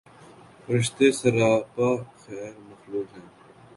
فرشتے 0.63 1.07
سراپاخیر 1.19 2.53
مخلوق 2.69 3.07
ہیں 3.15 3.27